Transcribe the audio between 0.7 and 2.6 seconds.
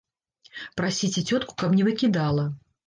Прасіце цётку, каб не выкідала.